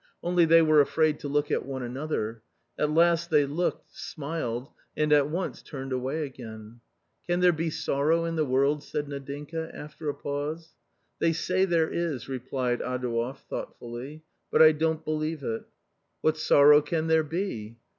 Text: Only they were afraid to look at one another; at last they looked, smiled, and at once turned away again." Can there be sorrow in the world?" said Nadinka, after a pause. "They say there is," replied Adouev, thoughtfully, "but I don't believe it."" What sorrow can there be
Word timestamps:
Only 0.23 0.45
they 0.45 0.63
were 0.63 0.81
afraid 0.81 1.19
to 1.19 1.27
look 1.27 1.51
at 1.51 1.63
one 1.63 1.83
another; 1.83 2.41
at 2.75 2.89
last 2.89 3.29
they 3.29 3.45
looked, 3.45 3.95
smiled, 3.95 4.69
and 4.97 5.13
at 5.13 5.29
once 5.29 5.61
turned 5.61 5.93
away 5.93 6.25
again." 6.25 6.81
Can 7.27 7.39
there 7.39 7.53
be 7.53 7.69
sorrow 7.69 8.25
in 8.25 8.35
the 8.35 8.43
world?" 8.43 8.81
said 8.83 9.07
Nadinka, 9.07 9.71
after 9.75 10.09
a 10.09 10.15
pause. 10.15 10.73
"They 11.19 11.33
say 11.33 11.65
there 11.65 11.91
is," 11.93 12.27
replied 12.27 12.79
Adouev, 12.81 13.41
thoughtfully, 13.47 14.23
"but 14.49 14.59
I 14.63 14.71
don't 14.71 15.05
believe 15.05 15.43
it."" 15.43 15.65
What 16.21 16.35
sorrow 16.35 16.81
can 16.81 17.05
there 17.05 17.21
be 17.21 17.77